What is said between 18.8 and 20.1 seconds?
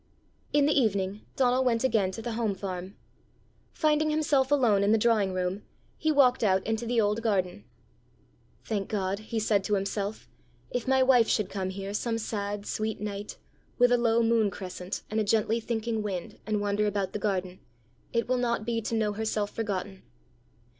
to know herself forgotten!"